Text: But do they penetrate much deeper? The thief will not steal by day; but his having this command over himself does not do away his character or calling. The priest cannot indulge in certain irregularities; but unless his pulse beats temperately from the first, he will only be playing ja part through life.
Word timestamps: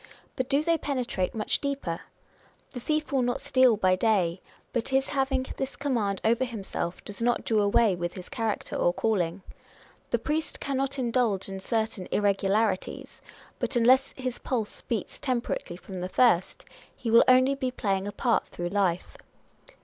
But 0.35 0.49
do 0.49 0.63
they 0.63 0.79
penetrate 0.79 1.35
much 1.35 1.59
deeper? 1.61 1.99
The 2.71 2.79
thief 2.79 3.11
will 3.11 3.21
not 3.21 3.39
steal 3.39 3.77
by 3.77 3.95
day; 3.95 4.41
but 4.73 4.89
his 4.89 5.09
having 5.09 5.45
this 5.57 5.75
command 5.75 6.21
over 6.25 6.43
himself 6.43 7.03
does 7.05 7.21
not 7.21 7.45
do 7.45 7.61
away 7.61 7.95
his 8.15 8.27
character 8.27 8.75
or 8.75 8.93
calling. 8.95 9.43
The 10.09 10.17
priest 10.17 10.59
cannot 10.59 10.97
indulge 10.97 11.47
in 11.49 11.59
certain 11.59 12.07
irregularities; 12.11 13.21
but 13.59 13.75
unless 13.75 14.13
his 14.17 14.39
pulse 14.39 14.81
beats 14.81 15.19
temperately 15.19 15.77
from 15.77 16.01
the 16.01 16.09
first, 16.09 16.65
he 16.95 17.11
will 17.11 17.23
only 17.27 17.53
be 17.53 17.69
playing 17.69 18.05
ja 18.05 18.11
part 18.17 18.47
through 18.47 18.69
life. 18.69 19.15